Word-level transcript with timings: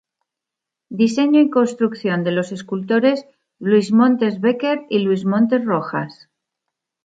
Diseño 0.89 1.39
y 1.41 1.51
construcción 1.51 2.23
de 2.23 2.31
los 2.31 2.51
escultores 2.51 3.23
Luis 3.59 3.91
Montes 3.91 4.41
Becker 4.41 4.81
y 4.89 4.97
Luis 5.03 5.25
Montes 5.25 5.63
Rojas. 5.63 6.27